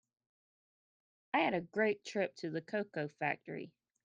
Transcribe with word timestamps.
I 1.31 1.41
had 1.41 1.53
a 1.53 1.61
great 1.61 2.03
trip 2.03 2.35
to 2.37 2.55
a 2.55 2.61
cocoa 2.61 3.07
factory. 3.19 3.71